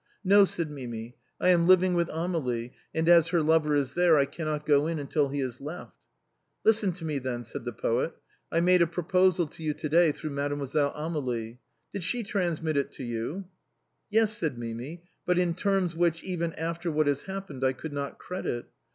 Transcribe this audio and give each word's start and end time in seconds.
"No," 0.33 0.45
said 0.45 0.71
Mimi," 0.71 1.15
I 1.39 1.49
am 1.49 1.67
living 1.67 1.93
with 1.93 2.07
Amélie, 2.07 2.71
and 2.91 3.07
as 3.07 3.27
her 3.27 3.43
lover 3.43 3.75
is 3.75 3.93
there 3.93 4.17
I 4.17 4.25
cannot 4.25 4.65
go 4.65 4.87
in 4.87 5.05
till 5.05 5.29
he 5.29 5.41
has 5.41 5.61
left."" 5.61 5.93
Listen 6.65 6.91
to 6.93 7.05
me, 7.05 7.19
then," 7.19 7.43
said 7.43 7.65
the 7.65 7.71
poet." 7.71 8.15
I 8.51 8.61
made 8.61 8.81
a 8.81 8.87
pro 8.87 9.03
posal 9.03 9.47
to 9.51 9.61
you 9.61 9.75
to 9.75 9.87
day 9.89 10.11
through 10.11 10.31
Mademoiselle 10.31 10.91
Amelia 10.95 11.57
Did 11.93 12.01
she 12.03 12.23
transmit 12.23 12.77
it 12.77 12.91
to 12.93 13.03
you?"" 13.03 13.45
Yes," 14.09 14.35
said 14.35 14.57
Mimi," 14.57 15.03
but 15.27 15.37
in 15.37 15.53
terms 15.53 15.95
which, 15.95 16.23
even 16.23 16.53
after 16.53 16.89
what 16.91 17.05
has 17.05 17.21
happened, 17.25 17.63
I 17.63 17.73
could 17.73 17.93
not 17.93 18.17
credit. 18.17 18.65